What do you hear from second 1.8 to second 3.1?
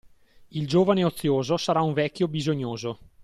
un vecchio bisognoso.